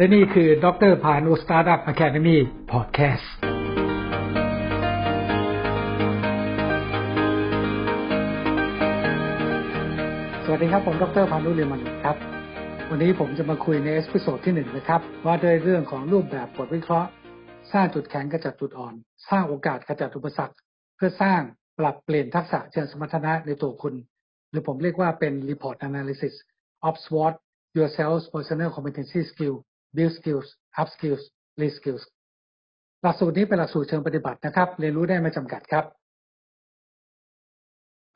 [0.00, 3.32] และนี่คือดร.พานุ Startup Academy Podcast
[10.44, 12.16] สวัสดีครับ ผมดรพานุเรียมันครับ
[12.90, 17.08] วันนี้ผมจะมาคุยใน episode ที่หนึ่งนะครับ ว่าด้วยเรื่องของรูปแบบบทวิเคราะห์
[17.72, 18.94] สร้างจุดแข็งกระจัดจุดอ่อน
[19.28, 20.56] สร้างโอกาสกระจัดอุปสรรค
[20.96, 21.40] เพื่อสร้าง
[21.78, 23.94] ปรับเปลี่ยนทักษะเชิงสมรรถนะในตัวคุณ
[24.50, 26.34] หรือผมเรียกว่าเป็น report analysis
[26.88, 27.34] of SWOT
[27.78, 29.56] yourself personal competency skill
[29.96, 30.48] build skills
[30.80, 31.22] up skills
[31.60, 32.02] re skills
[33.02, 35.84] หลักสูตรนี้เป็นหลักสูตรเชิงปฏิบัตินะครับ เรียนรู้ได้ไม่จำกัดครับ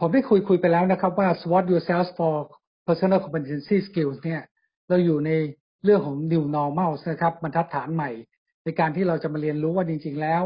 [0.00, 2.34] ผมได้คุยคุยไปแล้วนะครับว่า SWOT yourself for
[2.87, 4.42] personal competency skills เนี่ย
[4.88, 5.30] เราอยู่ใน
[5.84, 8.11] เรื่องของ new normal นะครับบรรทัดฐานใหม่
[8.64, 10.42] ในการที่เราจะมาเรียนรู้ว่าจริง ๆ แล้ว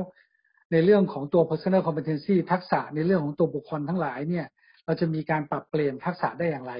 [0.72, 4.46] ในเรื่องของตัว personal competency ทักษะในเรื่องของตัวบุคคลทั้งหลายเนี่ย
[4.84, 6.74] เราจะมีการปรับเปลี่ยนทักษะได้อย่างไร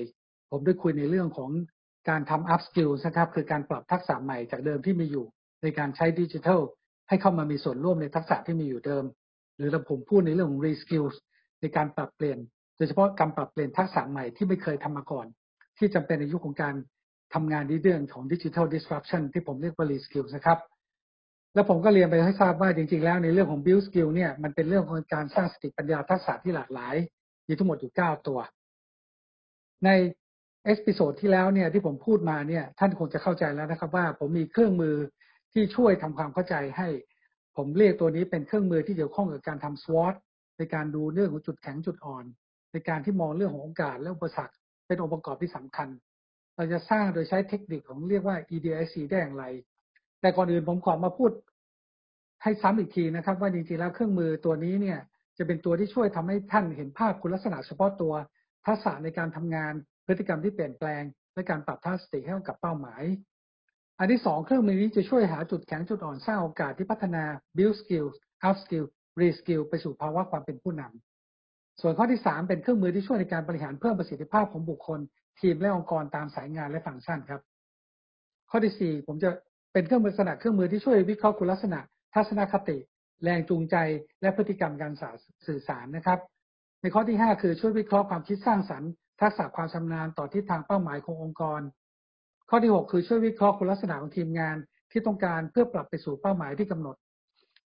[0.51, 1.51] ผมได้คุยในเรื่องของ
[2.09, 5.27] การทำ up skill นะครับคือการปรับทักษะใหม่จากเดิมที่มีอยู่
[5.63, 6.61] ในการใช้ดิจิทัล
[7.09, 9.05] ให้เข้ามามีส่วนร่วมในทักษะที่มีอยู่เดิม
[9.57, 11.15] หรือเราผมพูดในเรื่องของ re skills
[11.61, 12.39] ในการปรับเปลี่ยน
[12.77, 15.27] โดยเฉพาะการปรับเปลี่ยนทักษะใหม่ที่ไม่เคยทำมาก่อน
[15.79, 16.75] ที่จำเป็นในยุคของการ
[17.35, 20.59] ทำงานในเรื่องของ digital disruption ที่ผมเรียกว่า re skills นะครับ
[21.55, 26.95] แล้วผมก็เรียนไปให้ทราบว่าจริงๆ แล้วในเรื่องของ build skill เนี่ยมันเป็นเรื่องของการสร้างสติปัญญาทักษะที่หลากหลาย
[27.49, 28.39] มีทั้งหมดอยู่ 9 ตัว
[29.85, 29.91] ใน
[30.69, 34.97] episode ที่แล้วเนี่ยที่ผมพูดมาเนี่ยท่านคงจะเข้าใจแล้วนะครับ ว่าผมมีเครื่องมือ
[35.53, 36.89] ที่ช่วยทำความเข้าใจให้
[37.57, 40.15] ผมเรียกตัวนี้เป็นเครื่องมือที่เกี่ยวข้องกับการทำ SWOT
[40.59, 42.25] ในการดูเรื่องของจุดแข็งจุดอ่อน
[42.73, 44.55] ในการที่มองเรื่องของโอกาสและอุปสรรค
[44.87, 45.89] เป็นองค์ประกอบที่สำคัญ
[46.57, 49.45] เราจะสร้างโดยใช้เทคนิคของเรียกว่า EDIC ได้อย่างไร
[50.21, 51.31] แต่ก่อนอื่นผมขอมาพูด
[52.43, 54.99] ให้ซ้ำอีกทีนะครับ ว่าจริงๆแล้วเครื่องมือตัวนี้เนี่ย
[55.39, 58.15] จะเป็นตัวที่ช่วยทำให้ท่านเห็นภาพคุณลักษณะเฉพาะตัว
[58.67, 59.75] ทักษะในการทำงาน
[60.09, 61.03] พฤติกรรมที่เปลี่ยนแปลง
[61.35, 63.03] และการปรับทัศนคติให้กับเป้าหมาย
[63.99, 67.25] อันที่สองเครื่องมือนี้จะช่วยหาจุดแข็งจุดอ่อนสร้างโอกาสที่พัฒนา
[67.57, 68.15] build skills
[68.49, 68.87] up skill
[69.21, 75.01] re skill ไปสู่ภาวะความเป็นผู้นำส่วนข้อที่สามเป็นเครื่องมือที่ช่วยในการบริหารเพิ่มประสิทธิภาพของบุคคล
[75.41, 77.41] ทีมและองค์กรตามสายงานและฟังก์ชันครับ
[78.51, 79.31] ข้อที่สี่ผมจะ
[79.73, 81.81] เป็นเครื่องมือลักษณะเครื่องมือที่ช่วยวิเคราะห์คุณลักษณะ
[82.15, 82.77] ทัศนคติ
[83.23, 83.77] แรงจูงใจ
[84.21, 84.93] และพฤติกรรมการ
[85.47, 86.19] สื่อสารนะครับ
[86.83, 91.61] ในข้อที่ 5 คือช่วยวิเคราะห์ความคิดสร้างสรรค์ ทักษะความชำนาญต่อทิศทางเป้าหมายขององค์กร
[92.51, 94.57] ข้อที่ 6 คือช่วยวิเคราะห์คุณลักษณะของทีมงาน
[94.91, 96.97] ที่ต้องการเพื่อปรับไปสู่เป้าหมายที่กำหนด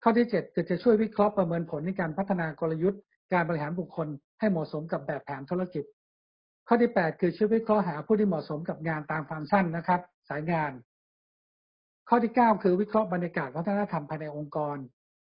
[0.03, 3.01] ข้อที่ 7 คือจะช่วยวิเคราะห์ประเมินผลในการพัฒนากลยุทธ์
[3.33, 4.09] การบริหารบุคคล
[4.41, 5.85] ให้เหมาะสมกับแบบแผนธุรกิจ
[6.69, 10.73] ข้อที่ 8 คือช่วยวิเคราะห์หาผู้ที่เหมาะสมกับงานตามฟังก์ชันนะครับ สายงาน
[12.09, 14.77] ข้อที่ 9 คือวิเคราะห์บรรยากาศวัฒนธรรมภายในองค์กร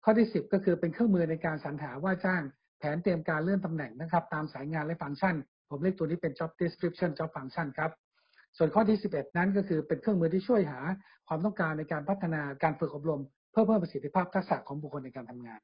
[0.05, 2.43] ข้อที่ 10 ก็คือเป็นเครื่องมือในการสรรหาว่าจ้าง
[2.79, 5.37] แผนเตรียมการเลื่อนตำแหน่งนะครับ ตามสายงานและฟังก์ชัน
[5.71, 7.91] ผมเรียกตัวนี้เป็น job description job function ครับ
[8.57, 10.81] ส่วนข้อที่ 11 นั้นก็คือเป็นเครื่องมือที่ช่วยหา
[11.29, 15.61] ความต้องการในการพัฒนาการฝึกอบรม เพื่อเพิ่มประสิทธิภาพทักษะของบุคคลในการทำงาน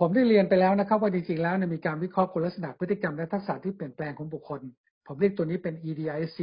[0.00, 4.60] ผมได้เรียนไปแล้วนะครับว่าจริงๆ แล้วมีการวิเคราะห์คุณลักษณะพฤติกรรมและทักษะที่เปลี่ยนแปลงของบุคคล
[5.06, 6.38] ผมเรียกตัวนี้เป็น EDIC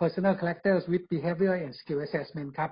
[0.00, 2.70] Personal Characters with Behavior and Skill Assessment ครับ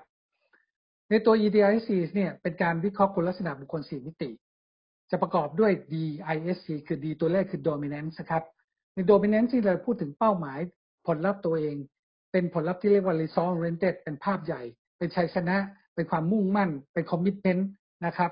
[1.10, 4.30] ในตัว EDIC เนี่ยเป็นการวิเคราะห์คุณลักษณะบุคคล 4 มิติ
[5.10, 8.44] จะประกอบด้วย DISC คือ D ตัวแรกคือ dominance ครับ
[8.94, 10.58] ใน dominance ที่เราพูดถึงเป้าหมาย
[11.06, 11.76] ผลลัพธ์ตัวเอง
[12.32, 14.62] เป็นผลลัพธ์ที่เรียกว่า result oriented เป็นภาพใหญ่
[14.98, 15.56] เป็นชัยชนะ
[15.94, 17.62] เป็นความมุ่งมั่น เป็น commitment
[18.06, 18.30] นะครับ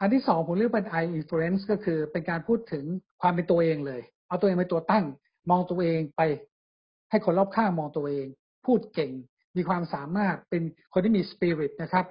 [0.00, 2.84] อันที่สองผมเรียกเป็น I influence ก็คือเป็นการพูดถึง
[3.22, 5.04] ความเป็นตัวเองเลย เอาตัวเองเป็นตัวตั้ง
[5.50, 6.22] มองตัวเองไป
[7.10, 8.26] ให้คนรอบข้างมองตัวเอง
[8.66, 9.12] พูดเก่ง
[9.56, 10.62] มีความสามารถ เป็น
[10.92, 12.06] คนที่มี spirit นะครับ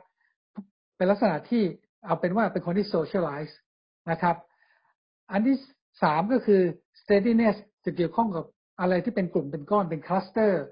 [0.97, 1.63] เป็นลักษณะที่
[2.05, 3.53] เอาเป็นว่าเป็นคนที่ socialize
[4.12, 4.35] นะครับ
[5.31, 5.57] อันที่
[6.03, 6.62] สามก็คือ
[7.01, 8.45] steadiness จะเกี่ยวข้องกับ
[8.79, 10.63] อะไรที่เป็นกลุ่มเป็นก้อนเป็นคลัสเตอร์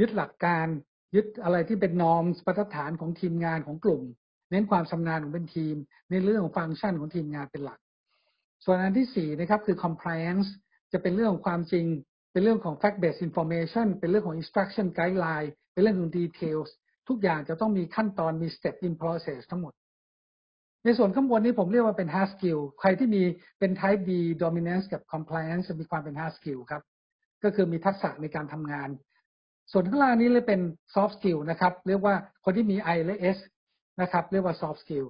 [0.00, 0.66] ยึดหลักการ
[1.14, 4.02] ยึดอะไรที่เป็นนอมมาตรฐานของทีมงานของกลุ่ม
[4.50, 5.76] เน้นความชำนาญของเป็นทีม
[6.10, 7.78] ในเรื่องของฟังก์ชันของทีมงานเป็นหลัก
[8.64, 10.48] ส่วนอันที่สี่นะครับคือ compliance
[10.92, 11.86] จะเป็นเรื่องของความจริง
[12.32, 16.70] เป็นเรื่องของ fact based information เป็นเรื่องของ instruction guideline เป็นเรื่องของ details
[17.08, 19.72] ทุกอย่างจะต้องมีขั้นตอนมี step in process ทั้งหมด
[20.84, 23.22] ในส่วนข้างบนนี้ผมเรียกว่าเป็น hard skill ใครที่มี
[23.58, 24.10] เป็น type B
[24.42, 26.82] dominance กับ compliance จะมีความเป็น hard skill ครับ
[27.44, 28.88] ก็คือมีทักษะในการทำงาน
[29.72, 30.60] ส่วนข้างล่างนี้เลยเป็น
[30.94, 32.14] soft skill นะครับ เรียกว่า
[32.44, 33.38] คนที่มี I และ S
[34.00, 35.06] นะครับ เรียกว่า soft skill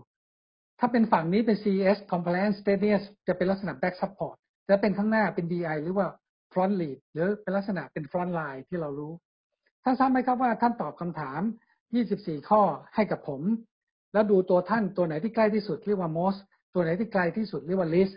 [0.78, 4.36] ถ้าเป็นฝั่งนี้เป็น CS compliance steadiness จะเป็นลักษณะ back support
[4.68, 6.06] จะเป็นข้างหน้าเป็น DI หรือว่า
[6.52, 9.12] front lead หรือเป็นลักษณะเป็น front line ที่เรารู้
[9.84, 11.40] ท่านทราบไหมครับว่าท่านตอบคำถาม
[11.94, 12.62] 24 ข้อ
[12.94, 13.42] ให้กับผม
[14.12, 16.38] แล้วดูตัวท่านตัวไหนที่ใกล้ที่สุดเรียกว่า most
[16.75, 18.14] ตัวไหนที่ไกลที่สุดเรียกว่า least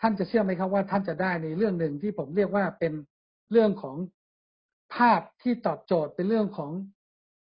[0.00, 2.92] ท่านจะเชื่อไหมครับว่าท่านจะได้ในเรื่องหนึ่งที่ผมเรียกว่าเป็น
[3.52, 3.96] เรื่องของ
[4.94, 6.70] ภาพที่ตอบโจทย์เป็นเรื่องของ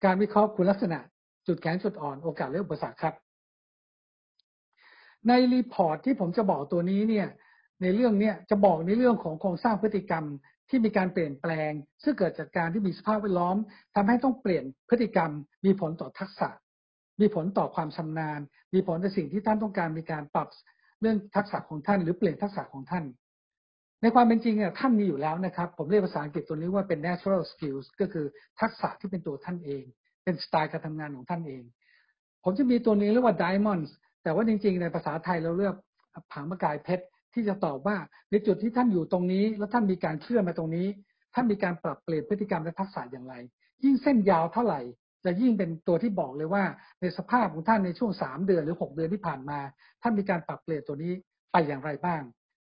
[0.04, 0.98] การวิเคราะห์คุณลักษณะ
[1.46, 3.14] จุดแข็งจุดอ่อนโอกาสและอุปสรรคครับ
[5.28, 7.28] ใน report ที่ผมจะบอกตัวนี้เนี่ย
[7.82, 10.24] ในเรื่องเนี้ยจะบอกในเรื่องของโครงสร้างพฤติกรรม
[10.68, 13.56] ที่มีการเปลี่ยนแปลง ซึ่งเกิดจากการที่มีสภาพแวดล้อม
[13.94, 15.30] ทำให้ต้องเปลี่ยนพฤติกรรม
[15.64, 16.48] มีผลต่อทักษะ
[17.20, 18.40] มีผลต่อความชำนาญ
[18.74, 20.48] มีผลต่อสิ่งที่ท่านต้องการมีการปรับ
[21.00, 23.04] เรื่องทักษะของท่าน หรือเปลี่ยนทักษะของท่าน
[24.02, 28.26] ในความเป็นจริงเนี่ยท่านมีอยู่แล้วนะครับ ผมเรียกภาษาอังกฤษตัวนี้ว่าเป็น natural skills ก็คือ
[28.60, 29.84] ทักษะที่เป็นตัวท่านเอง
[30.24, 31.62] เป็นสไตล์การทำงานของท่านเอง
[32.44, 33.90] ผมจะมีตัวนี้เรียกว่า diamonds
[34.22, 35.74] แต่ว่าจริง ๆ ในภาษาไทยเราเรียก
[36.32, 37.04] ผังมะกายเพชร
[37.34, 37.96] ที่จะตอบว่า
[38.30, 40.86] ในจุดที่ท่านอยู่ตรงนี้ แล้วท่านมีการเคลื่อนมาตรงนี้
[41.34, 43.34] ท่านมีการปรับเปลี่ยนพฤติกรรมและทักษะอย่างไร
[43.84, 44.80] ยิ่งเส้นยาวเท่าไหร่
[45.24, 46.64] จะยิ่งเป็นตัวที่บอกเลยว่า
[47.00, 49.58] ในสภาพของท่านในช่วงสามเดือนหรือหกเดือนที่ผ่านมา
[50.02, 51.12] ท่านมีการปรับเปลี่ยนตัวนี้
[51.52, 52.22] ไปอย่างไรบ้าง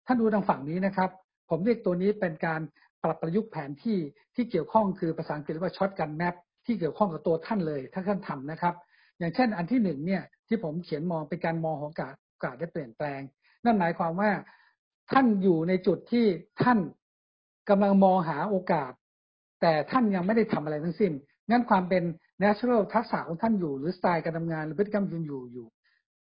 [0.05, 1.09] ท่านดูทางฝั่งนี้นะครับ
[1.49, 2.61] ผมเรียกตัวนี้เป็นการ
[3.03, 3.99] ปรับประยุกต์แผนที่
[4.35, 6.35] ที่เกี่ยวข้องคือภาษาอังกฤษเรียกว่าช็อตกันแมป
[6.65, 8.73] ที่เกี่ยวข้องกับตัวท่านเลย ถ้าท่านทำนะครับ
[9.19, 13.21] อย่างเช่นอันที่หนึ่งเนี่ยที่ผมเขียนมองเป็นการมองของโอกาสโอกาสได้เปลี่ยนแปลง
[13.65, 14.31] นั่นหมายความว่า
[15.11, 16.25] ท่านอยู่ในจุดที่
[16.63, 16.79] ท่าน
[17.69, 18.91] กำลังมองหาโอกาส
[19.61, 21.11] แต่ท่านยังไม่ได้ทำอะไรทั้งสิ้น
[21.49, 22.03] งั้นความเป็น
[22.43, 25.67] natural ทักษะของท่านอยู่ หรือสไตล์การทำงานหรือพฤติกรรมยังอยู่อยู่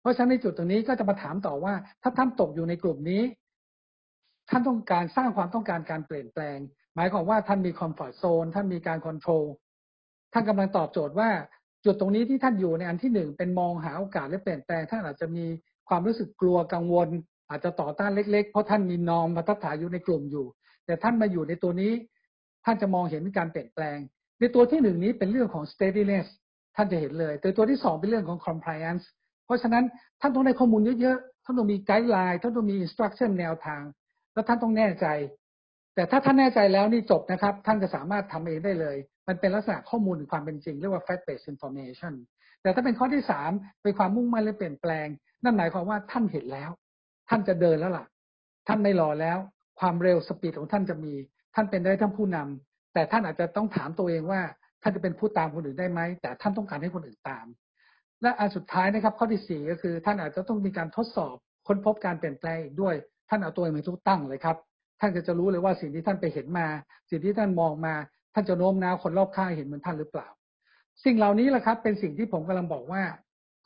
[0.01, 3.23] เพราะฉะนั้นในจุดตรงนี้ก็จะมาถามต่อว่า ถ้าท่านตกอยู่ในกลุ่มนี้
[4.51, 6.59] ท่านต้องการสร้างความต้องการการเปลี่ยนแปลง
[6.95, 9.45] หมายความว่าท่านมี comfort zone ท่านมีการ control
[10.33, 11.31] ท่านกำลังตอบโจทย์ว่า
[11.85, 15.47] จุดตรงนี้ที่ท่านอยู่ในอันที่หนึ่งเป็นมองหาโอกาสและเปลี่ยนแปลงท่านอาจจะมี
[15.89, 17.09] ความรู้สึกกลัวกังวล
[17.51, 20.47] อาจจะต่อต้านเล็ก ๆ เพราะท่านมี norm บรรทัดฐานอยู่ในกลุ่มอยู่
[20.87, 21.93] แต่ท่านมาอยู่ในตัวนี้
[22.65, 23.99] ท่านจะมองเห็นการเปลี่ยนแปลง
[24.39, 26.27] ในตัวที่หนึ่งนี้เป็นเรื่องของ steadiness
[26.77, 29.05] ท่านจะเห็นเลยแต่ตัวที่สองเป็นเรื่องของ compliance
[29.45, 29.85] เพราะฉะนั้น
[30.21, 33.83] ท่านต้องได้ข้อมูลเยอะๆ ท่านต้องมีไกด์ไลน์ ท่านต้องมี instruction แนวทาง
[34.33, 35.07] แล้วท่านต้องแน่ใจ
[35.95, 38.97] แต่ถ้าท่านแน่ใจแล้วนี่จบนะครับ ท่านจะสามารถทำเองได้เลย
[39.29, 42.15] มันเป็นลักษณะข้อมูลหรือความเป็นจริง เรียกว่า fact based information
[42.63, 43.51] แต่ถ้าเป็นข้อที่สาม
[43.83, 45.07] เป็นความมุ่งมั่นและเปลี่ยนแปลง
[45.43, 46.71] นั่นหมายความว่าท่านเห็นแล้ว
[47.29, 48.07] ท่านจะเดินแล้วล่ะ
[48.69, 49.39] ท่านไม่รอแล้ว
[49.81, 51.15] ความเร็วสปีดของท่านจะมี
[51.55, 52.68] ท่านเป็นได้ทั้งผู้นำ
[52.99, 54.41] แต่ท่านอาจจะต้องถามตัวเองว่า
[54.83, 57.47] ท่านจะเป็นผู้ตามคนอื่นได้ไหม แต่ท่านต้องการให้คนอื่นตาม
[58.23, 61.35] และอันสุดท้ายนะครับ ข้อที่สี่ก็คือ ท่านอาจจะต้องมีการทดสอบ
[61.67, 62.95] ค้นพบการเปลี่ยนแปลงอีกด้วย
[63.29, 64.57] ท่านเอาตัวเองเป็นทุกตั้งเลยครับ
[65.01, 66.67] ท่านก็จะรู้เลยว่าสิ่งที่ท่านไปเห็นมา
[67.11, 67.95] สิ่งที่ท่านมองมา
[68.35, 70.29] ท่านจะโน้มน้าวคนรอบข้างเห็นเหมือนท่านหรือเปล่า
[71.05, 73.03] สิ่งเหล่านี้แหละครับ เป็นสิ่งที่ผมกำลังบอกว่า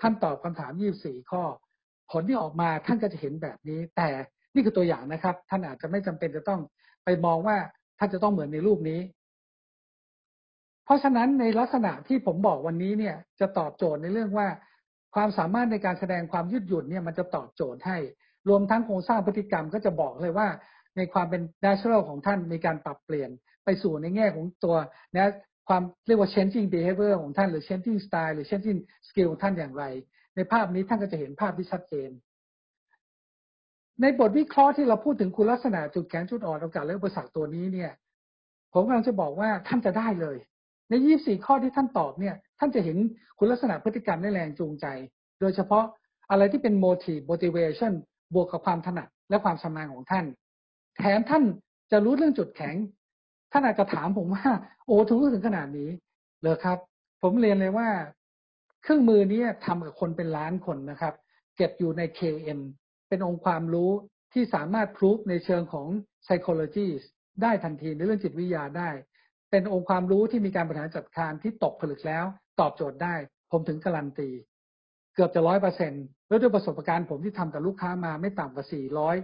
[0.00, 1.42] ท่านตอบคำถาม24ข้อ
[2.10, 4.08] ผลที่ออกมาท่านก็จะเห็นแบบนี้ แต่
[4.54, 6.60] นี่คือตัวอย่างนะครับ ท่านอาจจะไม่จำเป็นจะต้อง
[7.04, 7.56] ไปมองว่า
[7.98, 9.00] ท่านจะต้องเหมือนในรูปนี้
[10.84, 14.48] เพราะฉะนั้นในลักษณะที่ผมบอกวันนี้เนี่ยจะตอบโจทย์ในเรื่องว่า
[15.14, 17.98] ความสามารถในการแสดงความยืดหยุ่นเนี่ยมันจะตอบโจทย์ให้
[18.48, 20.48] รวมทั้งโครงสร้างพฤติกรรมก็จะบอกเลยว่า
[20.96, 23.30] ในความเป็น natural ของท่านมีการปรับเปลี่ยน
[23.64, 24.76] ไปสู่ในแง่ของตัว
[25.14, 25.32] นะ
[25.68, 29.84] ความเรียกว่า changing behavior ของท่านหรือ changing style หรือ changing skill ของท่านอย่างไร
[30.36, 32.10] ในภาพนี้ท่านก็จะเห็นภาพที่ชัดเจน
[34.00, 37.92] ในบทวิเคราะห์ที่เราพูดถึงคุณลักษณะจุดแข็งจุดอ่อนโอกาสและอุปสรรคตัวนี้เนี่ย
[38.72, 40.36] ผมกำลังจะบอกว่าท่านจะได้เลย
[40.92, 42.96] ใน24ข้อที่ท่านตอบเนี่ย ท่านจะเห็น
[43.38, 44.86] คุณลักษณะพฤติกรรมและแรงจูงใจ
[45.40, 45.84] โดยเฉพาะ
[46.30, 47.92] อะไรที่เป็น motive motivation
[48.34, 50.24] บวกกับความถนัดและความชำนาญของท่าน
[50.96, 51.42] แถมท่าน
[51.90, 52.76] จะรู้เรื่องจุดแข็ง
[53.52, 54.46] ท่านอาจจะถามผมว่า
[54.86, 55.90] โอ้ถึงถึงขนาดนี้
[56.42, 56.78] เลยครับ
[57.22, 57.88] ผมเรียนเลยว่า
[58.82, 61.14] เครื่องมือนี้ทำกับคนเป็นล้านคนนะครับ
[61.56, 62.60] เก็บอยู่ใน KM
[63.08, 63.90] เป็นองค์ความรู้
[64.32, 65.86] ที่สามารถพิสูจในเชิงของ
[66.24, 66.88] psychology
[67.42, 68.90] ได้ทันทีในเรื่องจิตวิทยาได้
[69.52, 72.24] เป็นองค์ความรู้ที่มีการบริหารจัดการที่ตกผลึกแล้ว
[72.60, 73.14] ตอบโจทย์ได้
[73.50, 74.30] ผมถึงการันตี
[75.14, 75.92] เกือบจะร้อยเปอร์เซ็น
[76.28, 79.16] แล้วด้วยประสบการณ์ผมที่ทำกับลูกค้ามาไม่ต่ำกว่าสี่ร้อย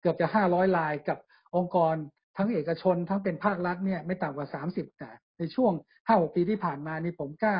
[0.00, 1.18] เกือบจะห้าร้อยลายกับ
[1.56, 1.94] องค์กร
[2.36, 5.72] ทั้งเอกชนทั้งเป็นภาครัฐเนี่ยไม่ต่ำกว่าสามสิบนะในช่วง
[6.06, 7.56] ห้าหกปีที่ผ่านมานี่ผมกล้า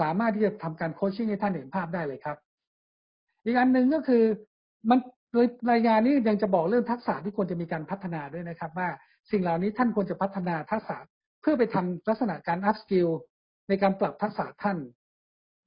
[0.00, 2.36] สามารถที่จะทำการ coaching ให้ท่านเห็นภาพได้เลยครับ
[3.44, 4.24] อีกอันหนึ่งก็คือ
[4.90, 4.98] มัน
[5.32, 8.88] โดยรายงานนี้ยังจะบอกเรื่องทักษะที่ควรจะมีการพัฒนาด้วยนะครับ ว่า
[9.30, 10.96] สิ่งเหล่านี้ท่านควรจะพัฒนาทักษะ
[11.44, 13.08] เพื่อไปทำลักษณะการ upskill
[13.68, 14.76] ในการปรับทักษะท่าน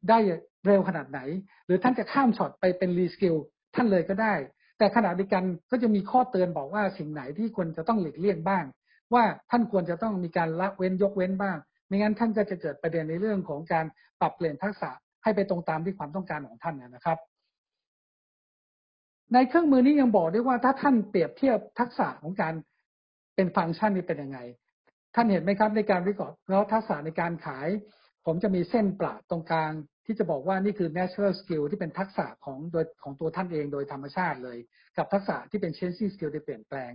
[0.09, 0.19] ได้
[0.65, 1.19] เร็วขนาดไหน
[1.65, 3.35] หรือท่านจะข้ามช็อตไปเป็น reskill
[3.75, 4.33] ท่านเลยก็ได้
[4.77, 8.63] แต่ขณะเดียวกันก็จะมีข้อเตือนบอกว่าสิ่งไหนที่ควรจะต้องหลีกเลี่ยงบ้าง
[9.13, 11.57] ว่าท่านควรจะต้องมีการละเว้นยกเว้นบ้าง
[11.87, 13.85] ไม่งั้นท่านก็จะเกิดประเด็นในเรื่องของการ
[14.21, 14.89] ปรับเปลี่ยนทักษะ
[15.23, 17.17] ให้ไปตรงตามที่ความต้องการของท่านนะครับ
[19.33, 22.53] ในเครื่องมือนี้ยังบอกด้วยว่าถ้าท่านเปรียบเทียบทักษะของการ
[23.35, 24.39] เป็นฟังก์ชันนี้เป็นยังไง
[25.19, 27.67] ท่านเห็นไหมครับในการวิเคราะห์แล้วทักษะในการขาย
[28.25, 29.71] ผมจะมีเส้นประตรงกลาง
[30.05, 34.57] ที่จะบอกว่านี่คือ natural skill ที่เป็นทักษะของโดยของตัวท่านเองโดยธรรมชาติเลย
[34.97, 36.91] กับทักษะที่เป็น changing skill ที่เปลี่ยนแปลง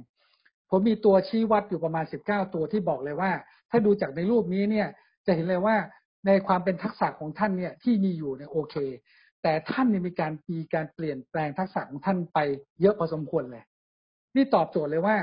[0.70, 3.32] ผมมีตัวชี้วัดอยู่ประมาณ 19 ตัวที่บอกเลยว่า
[3.70, 4.88] ถ้าดูจากในรูปนี้เนี่ย
[5.26, 5.76] จะเห็นเลยว่า
[6.26, 8.76] ในความเป็นทักษะของท่านเนี่ยที่มีอยู่เนี่ยโอเค
[9.42, 12.38] แต่ท่านเนี่ยมีการมีการเปลี่ยนแปลงทักษะของท่านไป
[12.80, 13.64] เยอะพอสมควรเลย
[14.36, 15.16] นี่ตอบโจทย์เลยว่า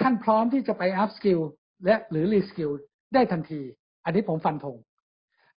[0.00, 1.40] ท่านพร้อมที่จะไป upskill
[1.84, 2.70] และหรือ reskill
[3.14, 3.60] ได้ทันที
[4.04, 4.76] อันนี้ผมฟันธง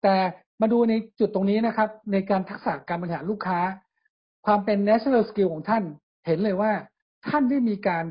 [0.04, 0.16] แต่
[0.62, 3.60] มาดูในจุดตรงนี้นะครับ ในการทักษะการบริหารลูกค้า
[4.46, 5.84] ความเป็น national skill ของท่าน
[6.26, 6.72] เห็นเลยว่า
[7.28, 8.04] ท่านได้มีการ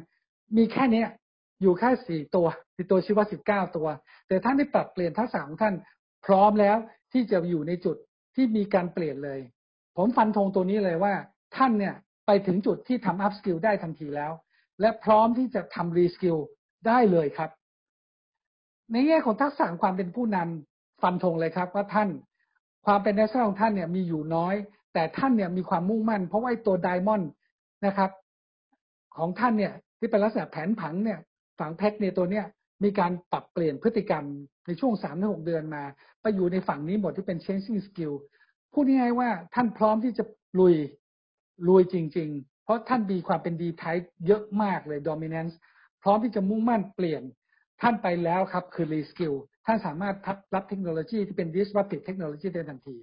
[0.56, 1.04] มีแค่นี้
[1.62, 3.88] อยู่แค่สี่ตัวสี่ตัวชื่อว่าสิบเก้าตัว
[4.28, 5.74] แต่ท่านได้ปรับเปลี่ยนทักษะของท่าน
[6.26, 6.76] พร้อมแล้ว
[7.12, 7.96] ที่จะอยู่ในจุด
[8.34, 9.40] ที่มีการเปลี่ยนเลย
[9.96, 11.14] ผมฟันธงตัวนี้เลยว่า
[11.56, 11.94] ท่านเนี่ย
[12.26, 14.32] ไปถึงจุดที่ทำอัพสกิลได้ทันทีแล้ว
[14.80, 16.36] และพร้อมที่จะทำรีสกิล
[16.86, 17.50] ได้เลยครับ
[18.92, 22.08] ในแง่ของทักษะความเป็นผู้นำฟันธงเลยครับ ว่าท่าน
[22.86, 24.54] ความเป็นนักของท่านเนี่ยมีอยู่น้อย
[24.94, 27.30] แต่ท่านเนี่ยมีความมุ่งมั่น เพราะว่าตัวไดมอนด์
[27.86, 28.10] นะครับ
[29.16, 31.18] ของท่านเนี่ยที่เป็นลักษณะแผนผังเนี่ย
[31.58, 32.44] ฝังเพชรเนี่ยตัวเนี้ย
[32.82, 34.24] มีการปรับเปลี่ยนพฤติกรรม
[34.66, 35.82] ในช่วงสามถึงหกเดือนมา
[36.22, 38.14] ไปอยู่ในฝั่งนี้หมดที่เป็น changing skill
[38.72, 40.24] พูดง่ายๆว่าท่านพร้อมที่จะ
[40.60, 40.74] ลุย
[41.68, 45.54] ลุยจริง ๆ เพราะท่านมีความเป็นดีไทป์เยอะมากเลย dominance
[46.02, 47.22] พร้อมที่จะมุ่งมั่นเปลี่ยน
[47.82, 49.34] ท่านไปแล้วครับคือ reskill
[49.66, 50.14] ท่านสามารถ
[50.54, 52.96] รับเทคโนโลยีที่เป็น disruptive technology ได้ทันที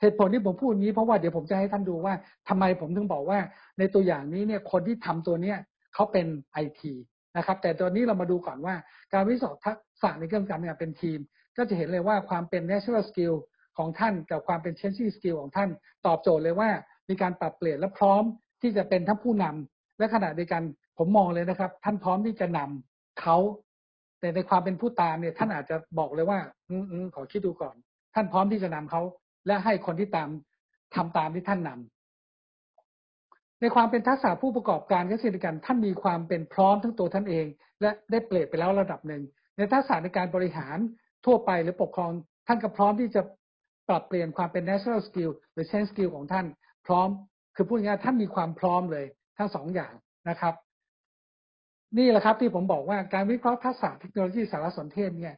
[0.00, 2.14] เหตุผลที่ผมพูดนี้เพราะว่าเดี๋ยวผมจะให้ท่านดูว่า
[2.48, 3.38] ทำไมผมถึงบอกว่า
[3.78, 5.58] ในตัวอย่างนี้เนี่ยคนที่ทำตัวเนี้ย
[5.94, 6.92] เขาเป็นไอที
[7.36, 8.74] นะครับ แต่ตอนนี้เรามาดูก่อนว่า
[9.12, 11.18] การวิสอบทักษะในเรื่องการทำงานเป็นทีม
[11.56, 13.34] ก็จะเห็นเลยว่าความเป็น natural skill
[13.78, 15.68] ของท่านกับความเป็น changing skill ของท่าน
[16.06, 16.70] ตอบโจทย์เลยว่า
[17.08, 18.22] มีการปรับเปลี่ยนและพร้อม
[18.62, 20.62] ที่จะเป็นทั้งผู้นำและขณะเดียวกัน
[20.98, 23.36] ผมมองเลยนะครับ ท่านพร้อมที่จะนำเขา
[24.24, 26.38] แต่ในความเป็นผู้ตามเนี่ยท่านอาจจะบอกเลยว่า
[26.68, 27.74] อืมขอคิดดูก่อน
[28.14, 29.02] ท่านพร้อมที่จะนำเขา
[29.46, 30.28] และให้คนที่ตาม
[30.94, 37.46] ทำตามที่ท่านนำในความเป็นทักษะผู้ประกอบการก็เช่นกันท่านมีความเป็นพร้อมทั้งตัวท่านเอง
[37.80, 39.22] และได้เปลี่ยนไปแล้วระดับหนึ่ง
[39.56, 40.78] ในทักษะในการบริหาร
[41.26, 42.10] ทั่วไปหรือปกครอง
[42.46, 43.22] ท่านก็พร้อมที่จะ
[43.88, 46.46] ปรับเปลี่ยนความเป็น natural skill หรือ change skill ของท่าน
[46.86, 47.08] พร้อม
[47.56, 49.06] คือพูดง่ายๆท่านมีความพร้อมเลย
[49.38, 49.92] ทั้งสองอย่าง
[50.28, 50.54] นะครับ
[51.98, 55.34] นี่แหละครับที่ผมบอกว่าการวิเคราะห์ทักษะเทคโนโลยีสารสนเทศเนี่ย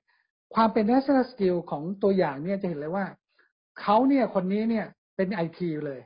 [0.54, 3.06] ความเป็น natural skill ของตัวอย่างเนี่ยจะเห็นเลยว่า
[3.80, 4.86] เขาเนี่ยคนนี้เนี่ย
[5.16, 6.00] เป็นไอทีเลย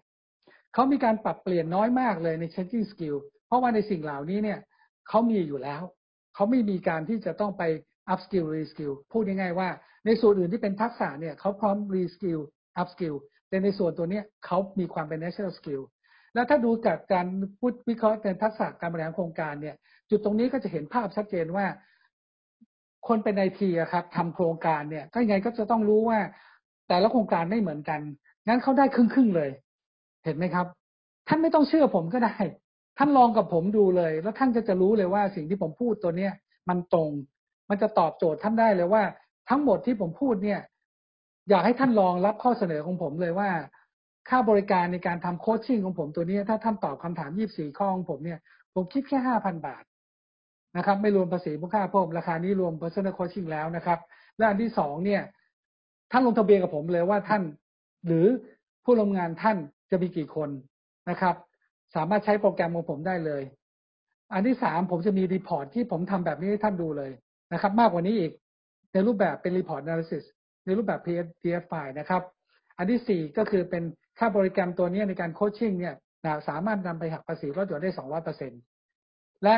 [0.75, 3.17] เขามีการปรับเปลี่ยนน้อยมากเลยใน changing skill
[3.47, 4.59] เพราะว่าในสิ่งเหล่านี้เนี่ย
[5.09, 5.83] เขามีอยู่แล้ว
[6.35, 7.63] เขาไม่มีการที่จะต้องไป
[8.13, 9.69] up skill re skill พูดง่ายๆว่า
[10.07, 12.41] ในส่วนอื่นที่เป็นทักษะเนี่ยเขาพร้อม re skill
[12.81, 13.17] up skill
[13.49, 15.83] แต่ในส่วนตัวเนี้เขามีความเป็น natural skill
[16.35, 17.27] แล้วถ้าดูจากการ
[17.59, 19.77] พูดวิเคราะห์ในทักษะการบริหารโครงการเนี่ย
[20.11, 21.67] จุดตรงนี้ก็จะเห็นภาพชัดเจนว่า
[23.09, 26.19] คนเป็นไอทีครับทำโครงการเนี่ยก็ยังไงก็จะต้องรู้ว่า
[26.89, 28.01] แต่ละโครงการไม่เหมือนกัน
[28.47, 29.51] งั้นเขาได้ครึ่งๆเลย
[30.25, 30.67] เห็นไหมครับ
[31.29, 32.37] ท่านไม่ต้องเชื่อผมก็ได้
[32.99, 36.33] ท่านลองกับผมดูเลย แล้วท่านก็จะรู้เลยว่าสิ่งที่ผมพูดตัวเนี้ย
[36.69, 37.11] มันตรง
[37.69, 39.03] มันจะตอบโจทย์ท่านได้เลยว่า
[39.49, 40.61] ทั้งหมดที่ผมพูดเนี่ย
[41.51, 43.51] อยากให้ท่านลองรับข้อเสนอของผมเลยว่า
[44.29, 48.39] ค่าบริการในการทำโคชชิ่งของผมตัวนี้ ถ้าท่านตอบคำถาม 24 ข้อของผมเนี่ย
[48.75, 49.85] ผมคิดแค่ 5,000 บาท
[50.77, 53.99] นะครับ ไม่รวมภาษีมูลค่าเพิ่มราคานี้รวม personal coaching แล้วนะครับ
[54.37, 55.23] และอันที่สองเนี่ย
[56.11, 57.43] ท่านลงทะเบียนกับผมเลยว่าท่าน
[58.07, 58.27] หรือ
[58.85, 59.57] ผู้ร่วมงานท่าน
[59.91, 60.51] จะมีกี่คน
[61.11, 61.35] นะครับ
[61.95, 63.43] สามารถใช้โปรแกรมของผมได้เลย
[64.33, 67.11] อันที่สามผมจะมี report ที่ผมทำแบบนี้ให้ท่านดูเลย
[67.53, 68.33] นะครับ มากกว่านี้อีก
[68.93, 70.25] ในรูปแบบเป็น report analysis
[70.65, 72.23] ในรูปแบบ PDF file นะครับ
[72.79, 73.83] อันที่สี่ก็คือเป็น
[74.21, 75.95] ค่าบริการตัวนี้ในการ coaching เนี่ย
[76.49, 78.53] สามารถนำไปหักภาษีลดหย่อนได้สองร้อยเปอร์เซ็น
[79.45, 79.57] และ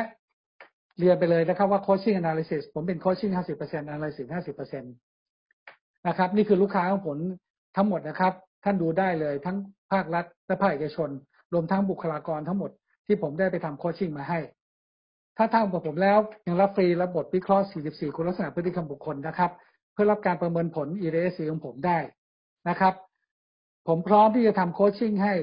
[0.99, 4.93] เรียนไปเลยนะครับว่า coaching analysis ผมเป็น coaching ห้าสิบเปอร์เซ็นต์ analysis ห้าสิบเปอร์เซ็นต์
[6.07, 7.17] นะครับ นี่คือลูกค้าของผม
[7.75, 9.57] ทั้งหมดนะครับ ท่านดูได้เลยทั้ง
[9.91, 11.09] ภาครัฐและภาคเอกชน
[11.53, 12.71] รวมทั้งบุคลากรทั้งหมด
[13.07, 14.39] ที่ผมได้ไปทำ coaching มาให้
[15.37, 16.17] ถ้าทางผมแล้ว
[16.47, 19.51] ยังรับฟรีระบบวิเคราะห์ 44 คุณลักษณะพฤติกรรมบุคคลนะครับ
[19.93, 21.97] เพื่อรับการประเมินผล e r s ของผมได้
[22.69, 22.93] นะครับ
[23.87, 25.33] ผมพร้อมที่จะทำ coaching ให้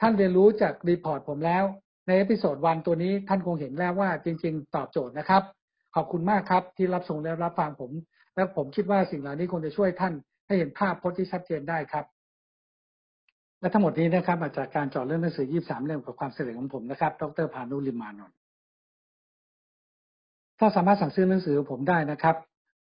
[0.00, 1.64] ท่านเรียนรู้จาก report ผมแล้ว
[2.06, 5.42] ใน episode one ตัวนี้ท่านคงเห็นแล้วว่าจริง ๆ ตอบโจทย์นะครับ
[5.94, 7.90] ขอบคุณมากครับที่รับชมและรับฟังผม
[8.34, 10.14] และผมคิดว่าสิ่งเหล่านี้คงจะช่วยท่าน
[10.46, 12.04] ให้เห็นภาพพจน์ที่ชัดเจนได้ครับ
[13.60, 18.36] และทั้งหมดนี้นะครับมาจากการจอดเรื่องหนังสือ 23 เล่มกับความเสด็จของผมนะครับ ดรพานุลิมานนท์
[20.58, 22.36] ถ้าสามารถสั่งซื้อหนังสือผมได้นะครับ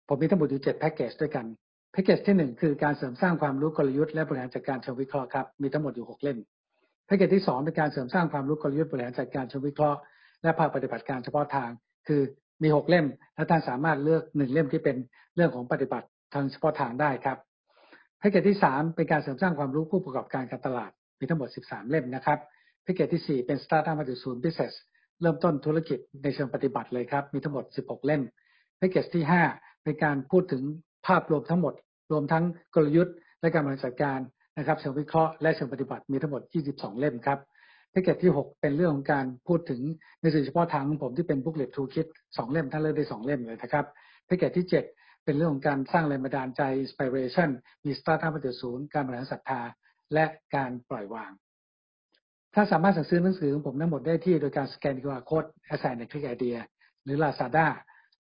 [0.09, 1.47] ผมมีทั้งหมดอยู่7แพ็กเกจด้วยกัน
[1.95, 6.39] แพ็กเกจที่ 1 คือการเสริมสร้างความรู้กลยุทธ์และบริหารจัดการเชิงวิเคราะห์ครับมีทั้งหมดอยู่ 6 เล่ม
[7.07, 9.99] แพ็กเกจที่ 2 เป็นการเสริมสร้างความรู้กลยุทธ์บริหารจัดการเชิงวิเคราะห์
[10.43, 11.71] และภาคปฏิบัติการเฉพาะทาง
[12.07, 12.21] คือ
[12.63, 14.97] มี 6 เล่ม และท่านสามารถเลือก 1 เล่มที่เป็น
[15.37, 17.39] เรื่องของปฏิบัติทางเฉพาะทางได้ครับ
[18.19, 22.39] แพ็กเกจที่ 3 เป็นการเสริมสร้างความรู้ผู้ประกอบการการตลาด มีทั้งหมด 13 เล่มนะครับ
[22.83, 24.75] แพ็กเกจที่ 4 เป็น Startup มาถึงศูนย์ Business
[25.21, 28.23] เริ่มต้นธุรกิจในเชิงปฏิบัติเลยครับมีทั้งหมด 16 เล่ม
[28.79, 29.25] แพ็กเกจที่
[29.85, 30.63] ในการพูดถึง
[31.07, 31.75] ภาพรวมทั้งหมด
[32.13, 32.45] รวมทั้ง
[32.75, 34.21] กลยุทธ์ และการบริหารจัดการ
[34.59, 37.39] นะครับเชิงวิเคราะห์และเชิงปฏิบัติมีทั้งหมด 22 เล่มครับ
[37.91, 39.81] แพ็กเกจที่ 6 เป็นเรื่องของการพูดถึง
[40.21, 43.87] ในสื่อเฉพาะทางของผมที่เป็น booklet toolkit 2เล่มท่านเลือกได้2เล่มเลยนะครับ
[44.27, 47.51] แพ็กเกจที่ 7 เป็นเรื่องของการสร้างแรงบันดาลใจ inspiration
[47.85, 49.61] มี startup ศูนย์การบริหารศรัทธา
[50.15, 51.33] และการปล่อยวาง
[52.55, 56.57] ถ้าสามารถสั่งซื้อหนังสือของผมทั้งหมดได้ที่โดยการสแกน QR code at sign In Click Idea
[57.05, 57.67] หรือ Lazada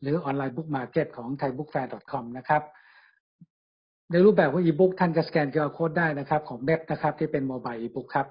[0.03, 2.63] หรือ online book market ของ thaibookfair.com นะครับ
[4.11, 8.27] ในรูปแบบของอีบุ๊กท่านก็สแกน QR code ได้นะครับ ของเว็บนะครับ ที่เป็น mobile e-book ครับ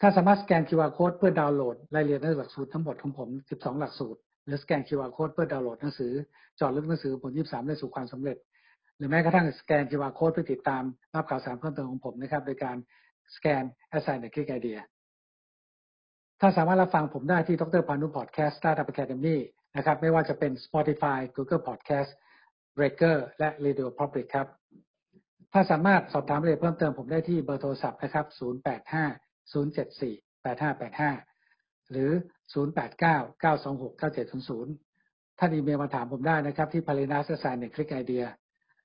[0.00, 6.12] ถ้าสามารถสแกน QR code เพื่อดาวน์โหลดรายละเอียดในหลักสูตรทั้งหมดของผม 12 หลักสูตร หรือสแกน QR code เพื่อดาวน์โหลดหนังสือ
[6.60, 8.36] เจาะลึกหนังสือผม 23บันไดสู่ความสำเร็จ
[8.96, 10.82] หรือแม้กระทั่งสแกน QR code เพื่อติดตาม
[11.14, 12.76] รับข่าวสารเพิ่มเติมของผมนะครับ โดยการ
[13.36, 13.62] สแกน
[13.96, 14.78] Assign ในคลิกไอเดีย
[16.40, 19.36] ถ้าสามารถรับฟังผมได้ที่ดรพานุพอดแคสต์ Startup Academy
[19.76, 22.10] นะครับ ไม่ว่าจะเป็น Spotify Google Podcast
[22.76, 24.48] Breaker และ Radio Public ครับ
[25.52, 28.26] ถ้าสามารถสอบถามรายละเอียดเพิ่มเติมผมได้ที่เบอร์โทรศัพท์นะครับ
[28.90, 32.10] 085 074 8585 หรือ
[32.74, 37.54] 089 926 9700 ท่านอีเมลมาถามผมได้นะครับ ที่ p a l i n a s s i g
[37.54, 38.24] n ในคลิกไอเดีย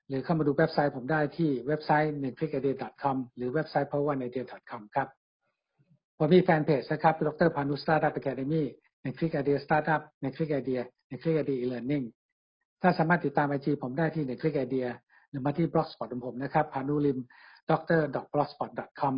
[0.07, 3.11] หรือเข้ามาดูเว็บไซต์ผมได้ที่เว็บไซต์ n e t c l i c k i d e a c o
[3.15, 4.43] m หรือเว็บไซต์ poweridea.
[4.69, 5.07] com ครับ
[6.17, 8.67] ผมมีแฟนเพจนะครับดรพานุ Startup Academy
[9.05, 12.03] In Click Idea Startup In Click Idea In Click Idea e-Learning
[12.81, 14.87] ถ้าสามารถติดตามไอจีผมได้ที่ In Click Idea
[15.29, 17.17] หรือมาที่ Blogspot ของผมนะครับพานุลิม
[17.69, 19.15] ดร blogspot com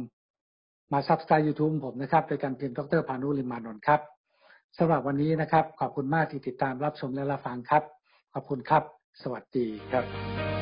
[0.94, 4.02] มา subscribe ยูทูบผมนะครับโดยการพิมพ์ดรพานุลิมมานนท์ครับ
[4.78, 7.84] สำหรับวันนี้นะครับ ขอบคุณมากที่ติดตามรับชมและรับฟังครับ
[8.34, 8.84] ขอบคุณครับ
[9.22, 10.57] สวัสดีครับ